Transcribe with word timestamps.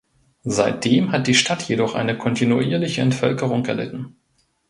Seitdem 0.49 1.11
hat 1.11 1.27
die 1.27 1.35
Stadt 1.35 1.61
jedoch 1.67 1.93
eine 1.93 2.17
kontinuierliche 2.17 3.01
Entvölkerung 3.01 3.63
erlitten. 3.67 4.15